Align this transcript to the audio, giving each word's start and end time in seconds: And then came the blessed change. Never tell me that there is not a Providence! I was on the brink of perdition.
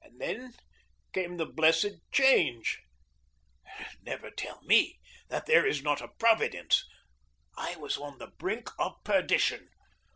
And 0.00 0.20
then 0.20 0.54
came 1.12 1.38
the 1.38 1.44
blessed 1.44 2.02
change. 2.12 2.80
Never 4.00 4.30
tell 4.30 4.62
me 4.62 5.00
that 5.26 5.46
there 5.46 5.66
is 5.66 5.82
not 5.82 6.00
a 6.00 6.06
Providence! 6.06 6.84
I 7.56 7.74
was 7.74 7.98
on 7.98 8.18
the 8.18 8.28
brink 8.28 8.68
of 8.78 8.94
perdition. 9.02 9.70